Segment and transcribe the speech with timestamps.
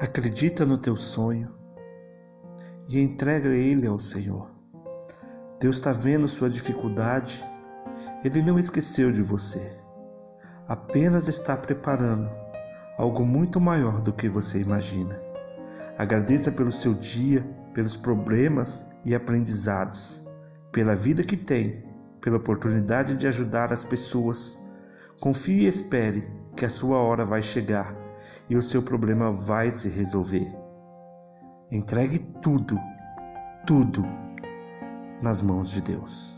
[0.00, 1.52] Acredita no teu sonho
[2.88, 4.48] e entrega ele ao Senhor.
[5.60, 7.44] Deus está vendo sua dificuldade,
[8.22, 9.76] Ele não esqueceu de você,
[10.68, 12.30] apenas está preparando
[12.96, 15.20] algo muito maior do que você imagina.
[15.98, 17.42] Agradeça pelo seu dia,
[17.74, 20.24] pelos problemas e aprendizados,
[20.70, 21.84] pela vida que tem,
[22.20, 24.56] pela oportunidade de ajudar as pessoas.
[25.20, 28.06] Confie e espere que a sua hora vai chegar
[28.48, 30.46] e o seu problema vai se resolver.
[31.70, 32.78] Entregue tudo,
[33.66, 34.04] tudo
[35.22, 36.37] nas mãos de Deus.